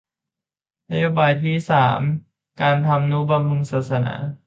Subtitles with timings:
[0.91, 2.01] นโยบายที่สาม
[2.61, 4.13] การทำนุบำรุงศาสนา